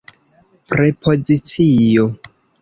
prepozicio 0.71 2.09